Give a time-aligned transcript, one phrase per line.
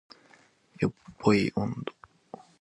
[0.79, 0.95] ヨポ
[1.25, 1.93] ポイ音頭